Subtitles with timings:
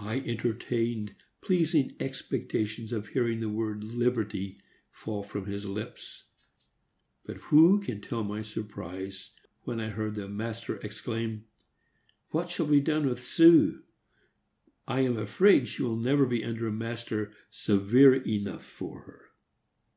[0.00, 4.58] I entertained pleasing expectations of hearing the word "liberty"
[4.90, 6.24] fall from his lips;
[7.24, 9.30] but who can tell my surprise
[9.62, 11.44] when I heard the master exclaim,
[12.30, 13.84] "What shall be done with Su?
[14.88, 19.30] I am afraid she will never be under a master severe enough for her."